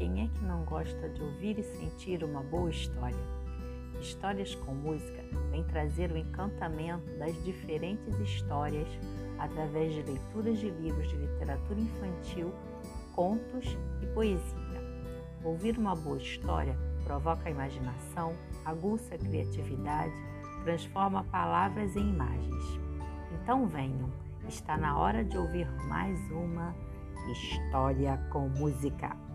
quem 0.00 0.22
é 0.22 0.28
que 0.28 0.44
não 0.46 0.64
gosta 0.64 1.10
de 1.10 1.22
ouvir 1.22 1.58
e 1.58 1.62
sentir 1.62 2.24
uma 2.24 2.42
boa 2.42 2.70
história? 2.70 3.22
Histórias 4.00 4.54
com 4.54 4.72
Música 4.72 5.22
vem 5.50 5.62
trazer 5.64 6.10
o 6.10 6.16
encantamento 6.16 7.06
das 7.18 7.34
diferentes 7.44 8.18
histórias 8.18 8.88
através 9.38 9.92
de 9.92 10.00
leituras 10.00 10.58
de 10.58 10.70
livros 10.70 11.06
de 11.06 11.16
literatura 11.16 11.78
infantil, 11.78 12.50
contos 13.14 13.76
e 14.00 14.06
poesia. 14.14 14.80
Ouvir 15.44 15.76
uma 15.76 15.94
boa 15.94 16.16
história 16.16 16.74
provoca 17.04 17.46
a 17.46 17.50
imaginação, 17.50 18.34
aguça 18.64 19.16
a 19.16 19.18
criatividade, 19.18 20.14
transforma 20.64 21.24
palavras 21.24 21.94
em 21.94 22.08
imagens. 22.08 22.64
Então 23.34 23.66
venham, 23.66 24.10
está 24.48 24.78
na 24.78 24.98
hora 24.98 25.22
de 25.22 25.36
ouvir 25.36 25.70
mais 25.90 26.18
uma 26.30 26.74
História 27.32 28.16
com 28.30 28.48
Música. 28.48 29.29